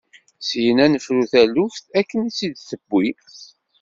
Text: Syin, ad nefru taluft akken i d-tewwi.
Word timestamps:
Syin, 0.47 0.77
ad 0.85 0.89
nefru 0.91 1.23
taluft 1.31 1.85
akken 1.99 2.21
i 2.45 2.47
d-tewwi. 2.53 3.07